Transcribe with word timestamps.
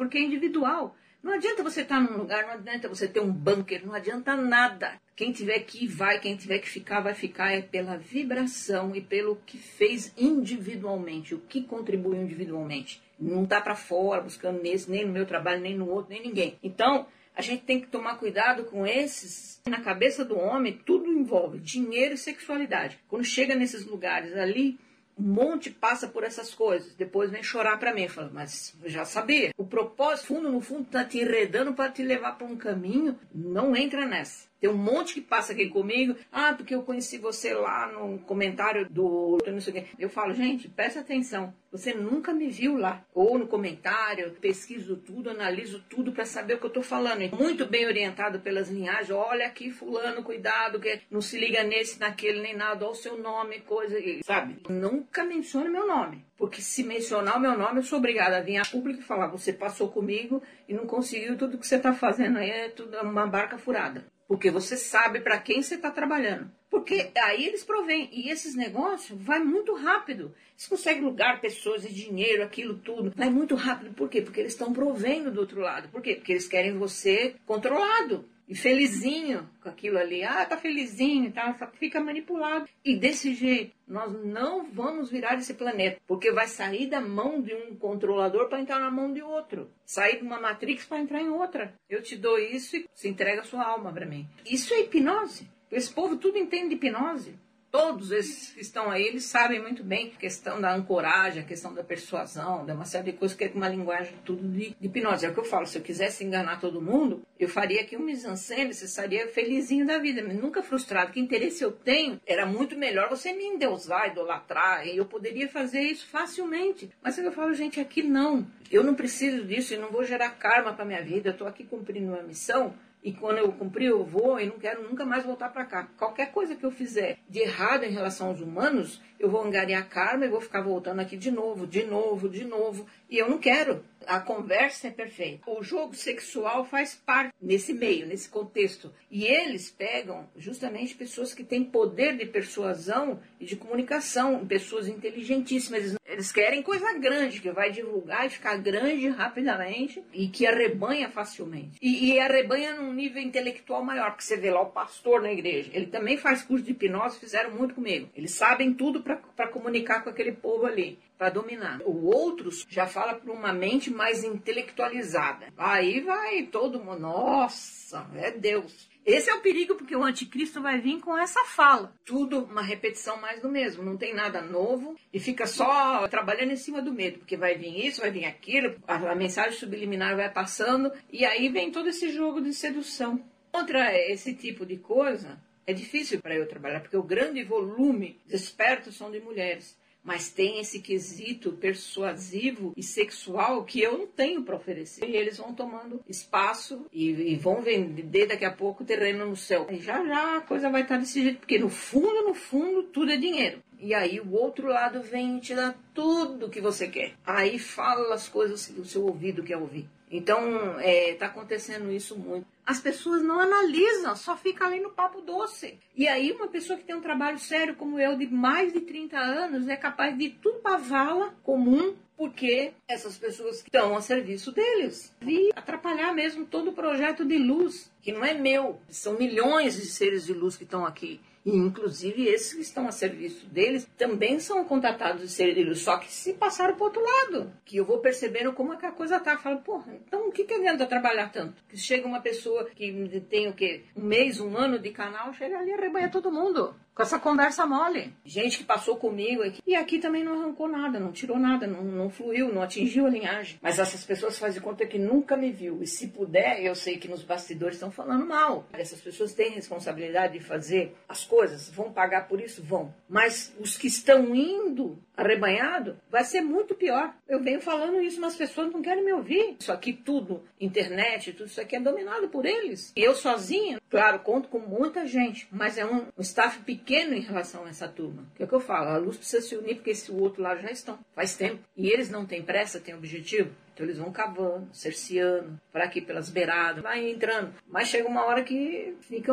porque 0.00 0.16
é 0.16 0.22
individual. 0.22 0.96
Não 1.22 1.34
adianta 1.34 1.62
você 1.62 1.82
estar 1.82 2.00
num 2.00 2.16
lugar, 2.16 2.46
não 2.46 2.54
adianta 2.54 2.88
você 2.88 3.06
ter 3.06 3.20
um 3.20 3.30
bunker, 3.30 3.86
não 3.86 3.92
adianta 3.92 4.34
nada. 4.34 4.98
Quem 5.14 5.30
tiver 5.30 5.58
que 5.58 5.84
ir, 5.84 5.88
vai, 5.88 6.18
quem 6.18 6.34
tiver 6.34 6.58
que 6.58 6.70
ficar, 6.70 7.00
vai 7.00 7.12
ficar. 7.12 7.52
É 7.52 7.60
pela 7.60 7.98
vibração 7.98 8.96
e 8.96 9.02
pelo 9.02 9.36
que 9.44 9.58
fez 9.58 10.14
individualmente, 10.16 11.34
o 11.34 11.40
que 11.40 11.64
contribuiu 11.64 12.22
individualmente. 12.22 13.02
Não 13.18 13.44
está 13.44 13.60
para 13.60 13.76
fora 13.76 14.22
buscando 14.22 14.62
nesse, 14.62 14.90
nem 14.90 15.04
no 15.04 15.12
meu 15.12 15.26
trabalho, 15.26 15.60
nem 15.60 15.76
no 15.76 15.86
outro, 15.90 16.14
nem 16.14 16.22
ninguém. 16.22 16.58
Então, 16.62 17.06
a 17.36 17.42
gente 17.42 17.64
tem 17.64 17.78
que 17.78 17.88
tomar 17.88 18.16
cuidado 18.16 18.64
com 18.64 18.86
esses. 18.86 19.60
Na 19.68 19.82
cabeça 19.82 20.24
do 20.24 20.38
homem, 20.38 20.80
tudo 20.86 21.12
envolve 21.12 21.58
dinheiro 21.58 22.14
e 22.14 22.16
sexualidade. 22.16 22.98
Quando 23.06 23.22
chega 23.22 23.54
nesses 23.54 23.84
lugares 23.84 24.34
ali, 24.34 24.78
um 25.18 25.22
monte 25.22 25.70
passa 25.70 26.08
por 26.08 26.24
essas 26.24 26.54
coisas. 26.54 26.94
Depois 26.94 27.30
vem 27.30 27.42
chorar 27.42 27.78
para 27.78 27.94
mim. 27.94 28.08
Fala, 28.08 28.30
mas 28.32 28.74
já 28.84 29.04
sabia. 29.04 29.52
O 29.56 29.66
propósito, 29.66 30.28
fundo 30.28 30.50
no 30.50 30.60
fundo, 30.60 30.84
tá 30.84 31.04
te 31.04 31.18
enredando 31.18 31.74
para 31.74 31.90
te 31.90 32.02
levar 32.02 32.38
para 32.38 32.46
um 32.46 32.56
caminho. 32.56 33.18
Não 33.34 33.76
entra 33.76 34.06
nessa. 34.06 34.49
Tem 34.60 34.68
um 34.68 34.76
monte 34.76 35.14
que 35.14 35.20
passa 35.22 35.52
aqui 35.52 35.68
comigo. 35.68 36.14
Ah, 36.30 36.52
porque 36.52 36.74
eu 36.74 36.82
conheci 36.82 37.16
você 37.16 37.54
lá 37.54 37.90
no 37.90 38.18
comentário 38.18 38.86
do. 38.90 39.38
Não 39.46 39.60
sei 39.60 39.72
o 39.72 39.76
quê. 39.76 39.86
Eu 39.98 40.10
falo, 40.10 40.34
gente, 40.34 40.68
presta 40.68 41.00
atenção. 41.00 41.54
Você 41.72 41.94
nunca 41.94 42.32
me 42.32 42.48
viu 42.48 42.76
lá. 42.76 43.04
Ou 43.14 43.38
no 43.38 43.46
comentário, 43.46 44.32
pesquiso 44.40 44.96
tudo, 44.96 45.30
analiso 45.30 45.82
tudo 45.88 46.12
para 46.12 46.24
saber 46.26 46.54
o 46.54 46.58
que 46.58 46.66
eu 46.66 46.68
estou 46.68 46.82
falando. 46.82 47.10
Muito 47.36 47.66
bem 47.66 47.86
orientado 47.86 48.40
pelas 48.40 48.68
linhagens. 48.68 49.10
Olha 49.10 49.46
aqui, 49.46 49.70
fulano, 49.70 50.22
cuidado, 50.22 50.78
que 50.78 51.00
não 51.10 51.22
se 51.22 51.38
liga 51.38 51.62
nesse, 51.62 51.98
naquele, 51.98 52.42
nem 52.42 52.54
nada. 52.54 52.84
Olha 52.84 52.92
o 52.92 52.94
seu 52.94 53.16
nome, 53.16 53.60
coisa. 53.60 53.96
Sabe? 54.24 54.58
Nunca 54.68 55.24
mencione 55.24 55.70
meu 55.70 55.86
nome. 55.86 56.24
Porque 56.36 56.60
se 56.60 56.82
mencionar 56.82 57.36
o 57.36 57.40
meu 57.40 57.56
nome, 57.56 57.78
eu 57.78 57.82
sou 57.82 57.98
obrigada 57.98 58.38
a 58.38 58.42
vir 58.42 58.58
a 58.58 58.64
público 58.64 59.00
e 59.00 59.04
falar: 59.04 59.28
você 59.28 59.52
passou 59.52 59.88
comigo 59.88 60.42
e 60.68 60.74
não 60.74 60.86
conseguiu 60.86 61.36
tudo 61.36 61.58
que 61.58 61.66
você 61.66 61.76
está 61.76 61.92
fazendo 61.92 62.38
aí, 62.38 62.50
é 62.50 62.68
tudo 62.68 62.98
uma 63.00 63.26
barca 63.26 63.58
furada. 63.58 64.04
Porque 64.30 64.48
você 64.48 64.76
sabe 64.76 65.18
para 65.18 65.40
quem 65.40 65.60
você 65.60 65.74
está 65.74 65.90
trabalhando. 65.90 66.48
Porque 66.70 67.10
aí 67.18 67.44
eles 67.44 67.64
provêm. 67.64 68.08
E 68.12 68.30
esses 68.30 68.54
negócios 68.54 69.20
vai 69.20 69.40
muito 69.40 69.74
rápido. 69.74 70.32
Eles 70.52 70.68
conseguem 70.68 71.02
lugar, 71.02 71.40
pessoas 71.40 71.84
e 71.84 71.92
dinheiro, 71.92 72.44
aquilo 72.44 72.76
tudo. 72.76 73.12
Vai 73.16 73.28
muito 73.28 73.56
rápido. 73.56 73.92
Por 73.92 74.08
quê? 74.08 74.22
Porque 74.22 74.38
eles 74.38 74.52
estão 74.52 74.72
provendo 74.72 75.32
do 75.32 75.40
outro 75.40 75.60
lado. 75.60 75.88
Por 75.88 76.00
quê? 76.00 76.14
Porque 76.14 76.30
eles 76.30 76.46
querem 76.46 76.78
você 76.78 77.34
controlado 77.44 78.24
e 78.50 78.54
felizinho 78.56 79.48
com 79.62 79.68
aquilo 79.68 79.96
ali. 79.96 80.24
Ah, 80.24 80.44
tá 80.44 80.56
felizinho, 80.56 81.30
tá? 81.30 81.56
Só 81.56 81.68
fica 81.68 82.00
manipulado. 82.00 82.68
E 82.84 82.96
desse 82.96 83.32
jeito, 83.32 83.76
nós 83.86 84.12
não 84.24 84.64
vamos 84.64 85.08
virar 85.08 85.38
esse 85.38 85.54
planeta, 85.54 86.00
porque 86.04 86.32
vai 86.32 86.48
sair 86.48 86.88
da 86.88 87.00
mão 87.00 87.40
de 87.40 87.54
um 87.54 87.76
controlador 87.76 88.48
para 88.48 88.60
entrar 88.60 88.80
na 88.80 88.90
mão 88.90 89.12
de 89.12 89.22
outro. 89.22 89.70
Sair 89.86 90.18
de 90.18 90.24
uma 90.24 90.40
matrix 90.40 90.84
para 90.84 90.98
entrar 90.98 91.22
em 91.22 91.28
outra. 91.28 91.72
Eu 91.88 92.02
te 92.02 92.16
dou 92.16 92.40
isso 92.40 92.76
e 92.76 92.86
você 92.92 93.08
entrega 93.08 93.42
a 93.42 93.44
sua 93.44 93.64
alma 93.64 93.92
para 93.92 94.04
mim. 94.04 94.26
Isso 94.44 94.74
é 94.74 94.80
hipnose. 94.80 95.48
Esse 95.70 95.92
povo 95.92 96.16
tudo 96.16 96.36
entende 96.36 96.70
de 96.70 96.74
hipnose. 96.74 97.38
Todos 97.70 98.10
esses 98.10 98.52
que 98.52 98.60
estão 98.60 98.90
aí, 98.90 99.04
eles 99.04 99.24
sabem 99.24 99.62
muito 99.62 99.84
bem 99.84 100.12
a 100.12 100.18
questão 100.18 100.60
da 100.60 100.74
ancoragem, 100.74 101.40
a 101.40 101.46
questão 101.46 101.72
da 101.72 101.84
persuasão, 101.84 102.66
de 102.66 102.72
uma 102.72 102.84
série 102.84 103.12
de 103.12 103.16
coisas 103.16 103.36
que 103.36 103.44
é 103.44 103.52
uma 103.54 103.68
linguagem 103.68 104.12
tudo 104.24 104.42
de, 104.48 104.70
de 104.70 104.86
hipnose. 104.86 105.24
É 105.24 105.28
o 105.28 105.32
que 105.32 105.38
eu 105.38 105.44
falo, 105.44 105.66
se 105.66 105.78
eu 105.78 105.82
quisesse 105.82 106.24
enganar 106.24 106.58
todo 106.58 106.82
mundo, 106.82 107.22
eu 107.38 107.48
faria 107.48 107.80
aqui 107.82 107.96
um 107.96 108.02
mise-en-scène, 108.02 108.74
você 108.74 108.86
estaria 108.86 109.28
felizinho 109.28 109.86
da 109.86 109.98
vida, 109.98 110.20
nunca 110.20 110.64
frustrado. 110.64 111.12
Que 111.12 111.20
interesse 111.20 111.62
eu 111.62 111.70
tenho, 111.70 112.20
era 112.26 112.44
muito 112.44 112.76
melhor 112.76 113.08
você 113.08 113.32
me 113.32 113.44
endeusar, 113.44 114.08
idolatrar, 114.08 114.84
e 114.84 114.96
eu 114.96 115.06
poderia 115.06 115.48
fazer 115.48 115.82
isso 115.82 116.08
facilmente. 116.08 116.90
Mas 117.00 117.18
é 117.18 117.22
que 117.22 117.28
eu 117.28 117.32
falo, 117.32 117.54
gente, 117.54 117.80
aqui 117.80 118.02
não. 118.02 118.46
Eu 118.70 118.84
não 118.84 118.94
preciso 118.94 119.44
disso 119.44 119.74
e 119.74 119.76
não 119.76 119.90
vou 119.90 120.04
gerar 120.04 120.30
karma 120.30 120.72
para 120.72 120.84
minha 120.84 121.02
vida, 121.02 121.30
eu 121.30 121.32
estou 121.32 121.46
aqui 121.46 121.64
cumprindo 121.64 122.12
uma 122.12 122.22
missão 122.22 122.74
e 123.02 123.12
quando 123.12 123.38
eu 123.38 123.50
cumprir, 123.52 123.88
eu 123.88 124.04
vou 124.04 124.38
e 124.38 124.46
não 124.46 124.58
quero 124.58 124.82
nunca 124.82 125.06
mais 125.06 125.24
voltar 125.24 125.48
para 125.48 125.64
cá. 125.64 125.88
Qualquer 125.96 126.32
coisa 126.32 126.54
que 126.54 126.64
eu 126.64 126.70
fizer 126.70 127.18
de 127.28 127.40
errado 127.40 127.84
em 127.84 127.90
relação 127.90 128.28
aos 128.28 128.40
humanos, 128.40 129.00
eu 129.18 129.30
vou 129.30 129.42
angariar 129.42 129.88
karma 129.88 130.26
e 130.26 130.28
vou 130.28 130.40
ficar 130.40 130.60
voltando 130.60 131.00
aqui 131.00 131.16
de 131.16 131.30
novo, 131.30 131.66
de 131.66 131.82
novo, 131.84 132.28
de 132.28 132.44
novo. 132.44 132.86
E 133.08 133.16
eu 133.16 133.28
não 133.28 133.38
quero. 133.38 133.82
A 134.06 134.20
conversa 134.20 134.88
é 134.88 134.90
perfeita. 134.90 135.50
O 135.50 135.62
jogo 135.62 135.94
sexual 135.94 136.64
faz 136.64 136.94
parte 136.94 137.34
nesse 137.40 137.72
meio, 137.72 138.06
nesse 138.06 138.28
contexto. 138.28 138.92
E 139.10 139.24
eles 139.24 139.70
pegam 139.70 140.28
justamente 140.36 140.94
pessoas 140.94 141.34
que 141.34 141.44
têm 141.44 141.64
poder 141.64 142.16
de 142.16 142.26
persuasão 142.26 143.20
e 143.38 143.44
de 143.44 143.56
comunicação, 143.56 144.46
pessoas 144.46 144.88
inteligentíssimas. 144.88 145.96
Eles 146.04 146.32
querem 146.32 146.62
coisa 146.62 146.92
grande, 146.98 147.40
que 147.40 147.50
vai 147.50 147.70
divulgar 147.70 148.26
e 148.26 148.30
ficar 148.30 148.56
grande 148.56 149.08
rapidamente 149.08 150.02
e 150.12 150.28
que 150.28 150.46
arrebanha 150.46 151.08
facilmente. 151.08 151.78
E, 151.80 152.12
e 152.12 152.18
arrebanha 152.18 152.74
num 152.74 152.92
nível 152.92 153.22
intelectual 153.22 153.84
maior, 153.84 154.10
porque 154.10 154.24
você 154.24 154.36
vê 154.36 154.50
lá 154.50 154.60
o 154.60 154.70
pastor 154.70 155.22
na 155.22 155.32
igreja. 155.32 155.70
Ele 155.72 155.86
também 155.86 156.16
faz 156.16 156.42
curso 156.42 156.64
de 156.64 156.72
hipnose, 156.72 157.20
fizeram 157.20 157.50
muito 157.52 157.74
comigo. 157.74 158.08
Eles 158.14 158.32
sabem 158.32 158.74
tudo 158.74 159.02
para 159.02 159.48
comunicar 159.48 160.02
com 160.02 160.10
aquele 160.10 160.32
povo 160.32 160.66
ali 160.66 160.98
para 161.20 161.28
dominar. 161.28 161.82
O 161.84 162.06
outros 162.06 162.64
já 162.66 162.86
fala 162.86 163.12
para 163.12 163.30
uma 163.30 163.52
mente 163.52 163.90
mais 163.90 164.24
intelectualizada. 164.24 165.52
Aí 165.54 166.00
vai 166.00 166.44
todo 166.44 166.82
mundo, 166.82 167.00
nossa, 167.00 168.08
é 168.14 168.30
Deus. 168.30 168.88
Esse 169.04 169.28
é 169.28 169.34
o 169.34 169.42
perigo 169.42 169.74
porque 169.74 169.94
o 169.94 170.02
anticristo 170.02 170.62
vai 170.62 170.80
vir 170.80 170.98
com 171.00 171.18
essa 171.18 171.44
fala. 171.44 171.92
Tudo 172.06 172.44
uma 172.44 172.62
repetição 172.62 173.20
mais 173.20 173.42
do 173.42 173.50
mesmo, 173.50 173.82
não 173.82 173.98
tem 173.98 174.14
nada 174.14 174.40
novo 174.40 174.96
e 175.12 175.20
fica 175.20 175.46
só 175.46 176.08
trabalhando 176.08 176.52
em 176.52 176.56
cima 176.56 176.80
do 176.80 176.92
medo, 176.92 177.18
porque 177.18 177.36
vai 177.36 177.54
vir 177.54 177.84
isso, 177.86 178.00
vai 178.00 178.10
vir 178.10 178.24
aquilo, 178.24 178.76
a, 178.88 178.94
a 178.94 179.14
mensagem 179.14 179.58
subliminar 179.58 180.16
vai 180.16 180.32
passando 180.32 180.90
e 181.12 181.26
aí 181.26 181.50
vem 181.50 181.70
todo 181.70 181.90
esse 181.90 182.08
jogo 182.08 182.40
de 182.40 182.54
sedução. 182.54 183.22
Contra 183.52 183.94
esse 183.94 184.32
tipo 184.32 184.64
de 184.64 184.78
coisa, 184.78 185.38
é 185.66 185.74
difícil 185.74 186.18
para 186.20 186.34
eu 186.34 186.48
trabalhar, 186.48 186.80
porque 186.80 186.96
o 186.96 187.02
grande 187.02 187.44
volume 187.44 188.18
de 188.26 188.36
espertos 188.36 188.96
são 188.96 189.10
de 189.10 189.20
mulheres 189.20 189.78
mas 190.02 190.30
tem 190.30 190.60
esse 190.60 190.80
quesito 190.80 191.52
persuasivo 191.52 192.72
e 192.76 192.82
sexual 192.82 193.64
que 193.64 193.80
eu 193.80 193.98
não 193.98 194.06
tenho 194.06 194.42
para 194.42 194.56
oferecer. 194.56 195.04
E 195.04 195.16
eles 195.16 195.38
vão 195.38 195.54
tomando 195.54 196.00
espaço 196.08 196.86
e, 196.92 197.10
e, 197.10 197.36
vão 197.36 197.60
vender 197.60 198.26
daqui 198.26 198.44
a 198.44 198.50
pouco 198.50 198.84
terreno 198.84 199.26
no 199.26 199.36
céu. 199.36 199.66
E 199.70 199.76
já 199.76 200.04
já 200.06 200.38
a 200.38 200.40
coisa 200.40 200.70
vai 200.70 200.82
estar 200.82 200.96
desse 200.96 201.22
jeito, 201.22 201.38
porque 201.38 201.58
no 201.58 201.68
fundo, 201.68 202.22
no 202.22 202.34
fundo, 202.34 202.84
tudo 202.84 203.12
é 203.12 203.16
dinheiro. 203.16 203.62
E 203.78 203.94
aí 203.94 204.20
o 204.20 204.32
outro 204.32 204.68
lado 204.68 205.02
vem 205.02 205.38
e 205.38 205.40
te 205.40 205.54
dá 205.54 205.74
tudo 205.94 206.50
que 206.50 206.60
você 206.60 206.88
quer. 206.88 207.14
Aí 207.24 207.58
fala 207.58 208.14
as 208.14 208.28
coisas 208.28 208.66
que 208.66 208.80
o 208.80 208.84
seu 208.84 209.06
ouvido 209.06 209.42
quer 209.42 209.56
ouvir. 209.56 209.88
Então, 210.10 210.80
está 210.80 210.82
é, 210.82 211.14
tá 211.14 211.26
acontecendo 211.26 211.90
isso 211.90 212.18
muito. 212.18 212.46
As 212.70 212.78
pessoas 212.78 213.20
não 213.20 213.40
analisam, 213.40 214.14
só 214.14 214.36
fica 214.36 214.64
ali 214.64 214.78
no 214.78 214.90
papo 214.90 215.20
doce. 215.22 215.76
E 215.96 216.06
aí, 216.06 216.30
uma 216.30 216.46
pessoa 216.46 216.78
que 216.78 216.84
tem 216.84 216.94
um 216.94 217.00
trabalho 217.00 217.36
sério 217.36 217.74
como 217.74 217.98
eu, 217.98 218.16
de 218.16 218.28
mais 218.28 218.72
de 218.72 218.80
30 218.82 219.18
anos, 219.18 219.66
é 219.66 219.74
capaz 219.74 220.16
de 220.16 220.30
tudo 220.30 220.60
para 220.60 220.76
vala 220.76 221.34
comum, 221.42 221.96
porque 222.20 222.74
essas 222.86 223.16
pessoas 223.16 223.62
estão 223.62 223.96
a 223.96 224.02
serviço 224.02 224.52
deles. 224.52 225.10
E 225.22 225.48
atrapalhar 225.56 226.12
mesmo 226.12 226.44
todo 226.44 226.68
o 226.68 226.74
projeto 226.74 227.24
de 227.24 227.38
luz, 227.38 227.90
que 228.02 228.12
não 228.12 228.22
é 228.22 228.34
meu, 228.34 228.78
são 228.90 229.16
milhões 229.16 229.76
de 229.76 229.86
seres 229.86 230.26
de 230.26 230.34
luz 230.34 230.54
que 230.54 230.64
estão 230.64 230.84
aqui. 230.84 231.18
E, 231.46 231.56
inclusive, 231.56 232.26
esses 232.26 232.52
que 232.52 232.60
estão 232.60 232.86
a 232.86 232.92
serviço 232.92 233.46
deles 233.46 233.88
também 233.96 234.38
são 234.38 234.62
contatados 234.66 235.22
de 235.22 235.28
ser 235.28 235.74
só 235.74 235.96
que 235.96 236.12
se 236.12 236.34
passaram 236.34 236.76
para 236.76 236.84
outro 236.84 237.02
lado. 237.02 237.50
Que 237.64 237.78
eu 237.78 237.86
vou 237.86 238.00
percebendo 238.00 238.52
como 238.52 238.74
é 238.74 238.76
que 238.76 238.84
a 238.84 238.92
coisa 238.92 239.18
tá. 239.18 239.38
Falo, 239.38 239.62
porra, 239.62 239.90
então 240.06 240.28
o 240.28 240.30
que, 240.30 240.44
que 240.44 240.52
adianta 240.52 240.84
trabalhar 240.84 241.32
tanto? 241.32 241.64
Que 241.70 241.78
chega 241.78 242.06
uma 242.06 242.20
pessoa 242.20 242.66
que 242.66 243.22
tem 243.30 243.48
o 243.48 243.54
quê? 243.54 243.84
Um 243.96 244.04
mês, 244.04 244.38
um 244.38 244.58
ano 244.58 244.78
de 244.78 244.90
canal, 244.90 245.32
chega 245.32 245.58
ali 245.58 245.70
e 245.70 245.72
arrebanha 245.72 246.10
todo 246.10 246.30
mundo 246.30 246.74
com 246.94 247.02
essa 247.02 247.18
conversa 247.18 247.66
mole. 247.66 248.12
Gente 248.24 248.58
que 248.58 248.64
passou 248.64 248.96
comigo 248.96 249.42
aqui 249.42 249.60
e 249.66 249.74
aqui 249.74 249.98
também 249.98 250.24
não 250.24 250.40
arrancou 250.40 250.68
nada, 250.68 251.00
não 251.00 251.12
tirou 251.12 251.38
nada, 251.38 251.66
não, 251.66 251.82
não 251.82 252.10
fluiu, 252.10 252.52
não 252.52 252.62
atingiu 252.62 253.06
a 253.06 253.10
linhagem. 253.10 253.58
Mas 253.62 253.78
essas 253.78 254.04
pessoas 254.04 254.38
fazem 254.38 254.60
conta 254.60 254.86
que 254.86 254.98
nunca 254.98 255.36
me 255.36 255.50
viu. 255.50 255.82
E 255.82 255.86
se 255.86 256.08
puder, 256.08 256.62
eu 256.62 256.74
sei 256.74 256.98
que 256.98 257.08
nos 257.08 257.22
bastidores 257.22 257.76
estão 257.76 257.90
falando 257.90 258.26
mal. 258.26 258.66
Essas 258.72 259.00
pessoas 259.00 259.32
têm 259.32 259.50
responsabilidade 259.52 260.34
de 260.34 260.44
fazer 260.44 260.94
as 261.08 261.24
coisas, 261.24 261.70
vão 261.70 261.92
pagar 261.92 262.28
por 262.28 262.40
isso? 262.40 262.62
Vão. 262.62 262.94
Mas 263.08 263.54
os 263.58 263.76
que 263.76 263.86
estão 263.86 264.34
indo 264.34 264.98
arrebanhado, 265.16 265.98
vai 266.10 266.24
ser 266.24 266.40
muito 266.40 266.74
pior. 266.74 267.14
Eu 267.28 267.42
venho 267.42 267.60
falando 267.60 268.00
isso, 268.00 268.18
mas 268.20 268.32
as 268.32 268.38
pessoas 268.38 268.72
não 268.72 268.80
querem 268.80 269.04
me 269.04 269.12
ouvir. 269.12 269.56
Isso 269.60 269.70
aqui 269.70 269.92
tudo, 269.92 270.42
internet, 270.58 271.32
tudo 271.32 271.46
isso 271.46 271.60
aqui 271.60 271.76
é 271.76 271.80
dominado 271.80 272.28
por 272.28 272.46
eles. 272.46 272.90
E 272.96 273.02
eu 273.02 273.14
sozinha, 273.14 273.80
claro, 273.90 274.20
conto 274.20 274.48
com 274.48 274.58
muita 274.58 275.06
gente, 275.06 275.46
mas 275.52 275.76
é 275.76 275.84
um 275.84 276.06
staff 276.18 276.60
pequeno 276.60 276.79
pequeno 276.80 277.14
em 277.14 277.20
relação 277.20 277.64
a 277.64 277.68
essa 277.68 277.86
turma. 277.86 278.24
Que 278.34 278.42
é 278.42 278.46
o 278.46 278.48
que 278.48 278.54
eu 278.54 278.60
falo, 278.60 278.88
a 278.88 278.96
luz 278.96 279.16
precisa 279.16 279.40
se 279.40 279.56
unir 279.56 279.76
porque 279.76 279.90
esse 279.90 280.10
outro 280.10 280.42
lá 280.42 280.56
já 280.56 280.70
estão, 280.70 280.98
faz 281.14 281.36
tempo. 281.36 281.62
E 281.76 281.88
eles 281.88 282.10
não 282.10 282.26
têm 282.26 282.42
pressa, 282.42 282.80
têm 282.80 282.94
objetivo. 282.94 283.50
Então 283.72 283.86
eles 283.86 283.98
vão 283.98 284.12
cavando, 284.12 284.68
cerceando, 284.74 285.58
para 285.72 285.84
aqui 285.84 286.00
pelas 286.00 286.28
beiradas, 286.28 286.82
vai 286.82 287.08
entrando. 287.08 287.54
Mas 287.66 287.88
chega 287.88 288.08
uma 288.08 288.24
hora 288.24 288.42
que 288.42 288.94
fica 289.00 289.32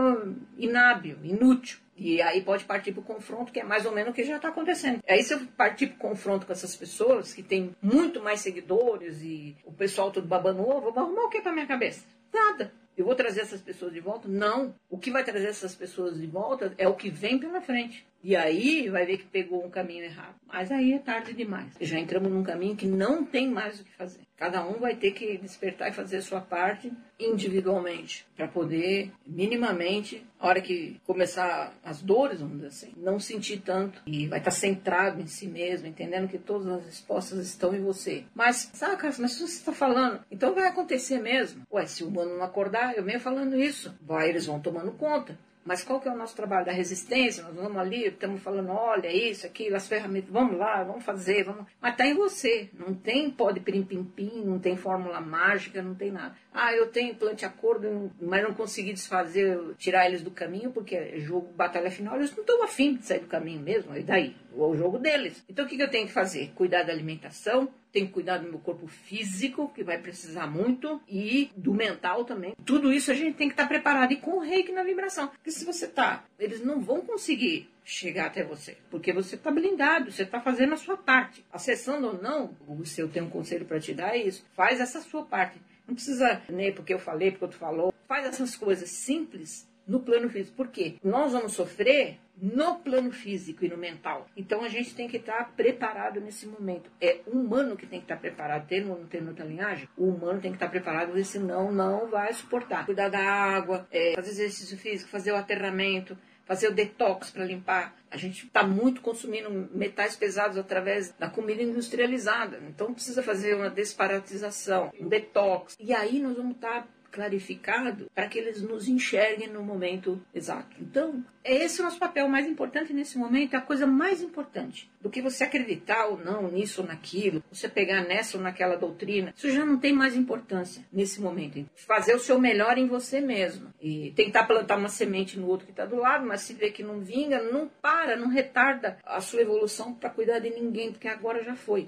inábil, 0.57 1.17
inútil. 1.23 1.79
E 1.97 2.21
aí 2.21 2.41
pode 2.41 2.63
partir 2.63 2.91
para 2.91 3.01
o 3.01 3.03
confronto, 3.03 3.51
que 3.51 3.59
é 3.59 3.63
mais 3.63 3.85
ou 3.85 3.91
menos 3.91 4.11
o 4.11 4.13
que 4.13 4.23
já 4.23 4.35
está 4.35 4.49
acontecendo. 4.49 5.01
Aí 5.09 5.23
se 5.23 5.33
eu 5.33 5.39
partir 5.57 5.88
para 5.88 5.95
o 5.95 6.09
confronto 6.09 6.45
com 6.45 6.51
essas 6.51 6.75
pessoas 6.75 7.33
que 7.33 7.41
têm 7.41 7.75
muito 7.81 8.21
mais 8.21 8.39
seguidores 8.39 9.21
e 9.23 9.55
o 9.65 9.73
pessoal 9.73 10.11
todo 10.11 10.27
babando 10.27 10.61
ovo, 10.61 10.89
eu 10.89 10.94
vou 10.94 11.03
arrumar 11.03 11.23
o 11.23 11.29
que 11.29 11.41
para 11.41 11.51
minha 11.51 11.65
cabeça? 11.65 12.05
Nada. 12.31 12.71
Eu 12.97 13.05
vou 13.05 13.13
trazer 13.13 13.41
essas 13.41 13.61
pessoas 13.61 13.94
de 13.94 13.99
volta? 13.99 14.27
Não. 14.27 14.73
O 14.89 14.97
que 14.97 15.11
vai 15.11 15.23
trazer 15.23 15.47
essas 15.47 15.75
pessoas 15.75 16.19
de 16.19 16.25
volta 16.25 16.73
é 16.79 16.88
o 16.88 16.95
que 16.95 17.11
vem 17.11 17.38
pela 17.38 17.61
frente. 17.61 18.07
E 18.24 18.36
aí 18.36 18.90
vai 18.90 19.06
ver 19.06 19.18
que 19.18 19.25
pegou 19.25 19.66
um 19.66 19.69
caminho 19.69 20.04
errado. 20.04 20.36
Mas 20.48 20.72
aí 20.72 20.94
é 20.94 21.00
tarde 21.00 21.34
demais. 21.34 21.74
Já 21.80 22.00
entramos 22.00 22.31
num 22.31 22.44
caminho 22.44 22.75
que 22.75 22.88
não 22.88 23.25
tem 23.25 23.50
mais 23.50 23.80
o 23.80 23.84
que 23.84 23.92
fazer. 23.96 24.22
Cada 24.38 24.66
um 24.66 24.74
vai 24.74 24.96
ter 24.96 25.12
que 25.12 25.38
despertar 25.38 25.90
e 25.90 25.94
fazer 25.94 26.18
a 26.18 26.22
sua 26.22 26.40
parte 26.40 26.92
individualmente 27.19 28.25
para 28.36 28.48
poder 28.48 29.12
minimamente, 29.25 30.24
a 30.40 30.48
hora 30.48 30.62
que 30.62 31.02
começar 31.08 31.74
as 31.84 32.02
dores, 32.02 32.40
vamos 32.40 32.58
dizer 32.58 32.68
assim, 32.68 32.94
não 32.98 33.19
sentir 33.19 33.62
tanto 33.62 34.00
e 34.06 34.28
vai 34.28 34.38
estar 34.38 34.52
centrado 34.52 35.19
em 35.19 35.25
si 35.25 35.48
mesmo, 35.48 35.88
entendendo 35.88 36.28
que 36.28 36.38
todas 36.38 36.68
as 36.68 36.86
respostas 36.86 37.48
estão 37.48 37.74
em 37.74 37.81
você. 37.81 38.25
Mas, 38.36 38.69
saca, 38.74 39.12
mas 39.18 39.31
se 39.31 39.40
você 39.40 39.58
está 39.58 39.74
falando, 39.74 40.24
então 40.30 40.54
vai 40.54 40.68
acontecer 40.68 41.19
mesmo. 41.19 41.64
Ué, 41.72 41.88
se 41.88 42.04
o 42.04 42.08
humano 42.08 42.38
não 42.38 42.44
acordar, 42.44 42.96
eu 42.96 43.04
venho 43.04 43.19
falando 43.19 43.60
isso, 43.60 43.96
vai, 44.02 44.30
eles 44.30 44.46
vão 44.46 44.60
tomando 44.60 44.92
conta. 44.92 45.38
Mas 45.68 45.84
qual 45.84 46.00
que 46.00 46.08
é 46.08 46.12
o 46.12 46.16
nosso 46.16 46.34
trabalho? 46.34 46.66
Da 46.66 46.72
resistência? 46.72 47.44
Nós 47.44 47.54
vamos 47.54 47.78
ali, 47.78 48.08
estamos 48.08 48.42
falando, 48.42 48.72
olha, 48.72 49.12
isso, 49.12 49.46
aquilo, 49.46 49.75
as 49.75 49.86
ferramentas, 49.86 50.30
vamos 50.30 50.58
lá, 50.58 50.81
vamos 50.81 51.04
fazer, 51.04 51.44
vamos. 51.44 51.66
Mas 51.81 51.92
está 51.92 52.08
em 52.08 52.14
você. 52.14 52.69
Não 52.74 52.94
tem 52.94 53.30
pó 53.30 53.52
de 53.52 53.60
pirim-pim-pim, 53.60 54.46
não 54.46 54.60
tem 54.60 54.78
fórmula 54.78 55.19
mágica, 55.19 55.81
não 55.81 55.94
tem 55.94 56.10
nada. 56.10 56.38
Ah, 56.54 56.74
eu 56.74 56.88
tenho 56.90 57.14
plante 57.16 57.46
acordo, 57.46 58.10
mas 58.22 58.42
não 58.44 58.54
consegui 58.54 58.94
desfazer, 58.94 59.60
tirar 59.78 60.08
eles 60.08 60.22
do 60.22 60.31
caminho, 60.31 60.72
porque 60.72 60.96
é 60.96 61.19
jogo, 61.19 61.52
batalha 61.54 61.92
final, 61.92 62.16
eles 62.16 62.34
não 62.34 62.42
estão 62.42 62.64
afim 62.64 62.96
de 62.96 63.06
sair 63.06 63.19
do 63.19 63.28
caminho 63.28 63.60
mesmo, 63.60 63.94
e 63.94 64.04
daí? 64.04 64.38
O 64.54 64.74
jogo 64.74 64.98
deles. 64.98 65.44
Então 65.50 65.66
o 65.66 65.68
que 65.68 65.80
eu 65.80 65.90
tenho 65.90 66.08
que 66.08 66.14
fazer? 66.14 66.54
Cuidar 66.56 66.84
da 66.84 66.94
alimentação, 66.94 67.69
tenho 67.92 68.10
cuidar 68.10 68.38
do 68.38 68.50
meu 68.50 68.60
corpo 68.60 68.88
físico, 68.88 69.72
que 69.74 69.84
vai 69.84 69.98
precisar 69.98 70.48
muito, 70.48 71.01
e 71.07 71.50
do 71.56 71.74
mental 71.74 72.25
também. 72.25 72.56
Tudo 72.66 72.92
isso 72.92 73.12
a 73.12 73.13
gente 73.13 73.36
tem 73.36 73.48
que 73.48 73.54
estar 73.54 73.68
preparado 73.68 74.12
e 74.12 74.18
com 74.18 74.38
o 74.38 74.39
reiki 74.39 74.72
na 74.72 74.84
vibração. 74.84 75.28
Porque 75.28 75.51
se 75.51 75.66
você 75.66 75.88
tá, 75.88 76.25
eles 76.39 76.63
não 76.63 76.80
vão 76.80 77.01
conseguir 77.01 77.69
chegar 77.84 78.25
até 78.25 78.44
você, 78.44 78.78
porque 78.89 79.13
você 79.13 79.36
está 79.36 79.50
blindado, 79.50 80.12
você 80.12 80.24
está 80.24 80.42
fazendo 80.42 80.74
a 80.74 80.78
sua 80.78 80.98
parte. 80.98 81.45
Acessando 81.51 82.07
ou 82.07 82.22
não, 82.22 82.56
se 82.84 83.01
eu 83.01 83.07
tenho 83.07 83.25
um 83.25 83.30
conselho 83.30 83.66
para 83.66 83.80
te 83.80 83.94
dar 83.94 84.16
é 84.16 84.18
isso, 84.18 84.45
faz 84.54 84.81
essa 84.81 85.00
sua 85.00 85.24
parte. 85.24 85.60
Não 85.88 85.95
precisa 85.95 86.42
nem 86.50 86.74
porque 86.74 86.94
eu 86.94 87.00
falei, 87.00 87.31
porque 87.31 87.45
outro 87.45 87.60
falou. 87.60 87.94
Faz 88.07 88.25
essas 88.25 88.56
coisas 88.56 88.90
simples 88.90 89.68
no 89.88 90.01
plano 90.01 90.30
físico. 90.30 90.56
Por 90.56 90.68
quê? 90.68 90.95
Nós 91.04 91.31
vamos 91.31 91.54
sofrer 91.54 92.19
no 92.39 92.75
plano 92.75 93.12
físico 93.12 93.66
e 93.66 93.69
no 93.69 93.78
mental. 93.78 94.28
Então 94.36 94.63
a 94.63 94.68
gente 94.68 94.94
tem 94.94 95.07
que 95.07 95.18
estar 95.18 95.54
preparado 95.56 96.22
nesse 96.22 96.45
momento. 96.45 96.89
É 97.01 97.22
o 97.25 97.31
humano 97.39 97.75
que 97.75 97.88
tem 97.88 98.00
que 98.00 98.06
estar 98.06 98.18
preparado, 98.18 98.68
tendo 98.68 98.92
ou 98.92 99.00
não 99.00 99.07
tendo 99.07 99.30
outra 99.30 99.45
linhagem, 99.45 99.89
o 99.98 100.10
humano 100.10 100.39
tem 100.39 100.51
que 100.51 100.57
estar 100.57 100.69
preparado, 100.69 101.24
senão 101.24 101.72
não 101.72 102.07
vai 102.10 102.31
suportar. 102.34 102.86
Cuidar 102.86 103.10
da 103.10 103.19
água, 103.19 103.88
é, 103.92 104.13
fazer 104.16 104.30
exercício 104.31 104.78
físico, 104.78 105.10
fazer 105.10 105.31
o 105.31 105.36
aterramento, 105.36 106.18
fazer 106.48 106.69
o 106.69 106.74
detox 106.74 107.30
para 107.30 107.44
limpar. 107.44 107.95
A 108.10 108.16
gente 108.16 108.45
está 108.45 108.66
muito 108.66 109.01
consumindo 109.01 109.69
metais 109.74 110.16
pesados 110.16 110.57
através 110.57 111.12
da 111.13 111.30
comida 111.30 111.62
industrializada. 111.62 112.60
Então 112.69 112.94
precisa 112.94 113.22
fazer 113.22 113.56
uma 113.56 113.69
desparatização, 113.69 114.92
um 115.00 115.10
detox. 115.10 115.75
E 115.80 115.94
aí 115.94 116.19
nós 116.19 116.38
vamos 116.38 116.56
estar 116.56 116.88
clarificado 117.18 118.12
para 118.14 118.28
que 118.28 118.38
eles 118.38 118.62
nos 118.62 118.88
enxerguem 118.88 119.50
no 119.50 119.64
momento 119.64 120.22
exato. 120.36 120.75
Então, 120.80 121.24
é 121.44 121.64
esse 121.64 121.81
o 121.81 121.84
nosso 121.84 121.98
papel 121.98 122.28
mais 122.28 122.46
importante 122.46 122.94
nesse 122.94 123.18
momento, 123.18 123.56
é 123.56 123.58
a 123.58 123.62
coisa 123.62 123.88
mais 123.88 124.22
importante. 124.22 124.92
Do 125.02 125.10
que 125.10 125.22
você 125.22 125.46
acreditar 125.46 126.06
ou 126.06 126.19
não 126.19 126.52
nisso 126.52 126.81
ou 126.81 126.88
naquilo, 126.88 127.44
você 127.52 127.68
pegar 127.68 128.02
nessa 128.02 128.38
ou 128.38 128.44
naquela 128.44 128.75
doutrina, 128.75 129.34
isso 129.36 129.50
já 129.50 129.66
não 129.66 129.80
tem 129.80 129.94
mais 129.94 130.16
importância 130.16 130.84
nesse 130.92 131.19
momento. 131.22 131.66
Fazer 131.75 132.14
o 132.14 132.19
seu 132.19 132.40
melhor 132.40 132.78
em 132.78 132.88
você 132.88 133.22
mesmo. 133.22 133.74
E 133.81 134.12
tentar 134.16 134.44
plantar 134.44 134.78
uma 134.78 134.90
semente 134.90 135.40
no 135.40 135.48
outro 135.48 135.66
que 135.66 135.72
está 135.72 135.86
do 135.86 135.96
lado, 135.96 136.25
mas 136.25 136.42
se 136.42 136.54
vê 136.54 136.69
que 136.69 136.84
não 136.84 137.00
vinga, 137.00 137.42
não 137.42 137.69
para, 137.81 138.18
não 138.18 138.28
retarda 138.28 138.98
a 139.06 139.22
sua 139.22 139.42
evolução 139.42 139.94
para 139.94 140.10
cuidar 140.10 140.40
de 140.40 140.50
ninguém, 140.50 140.92
porque 140.92 141.08
agora 141.08 141.44
já 141.44 141.56
foi. 141.56 141.86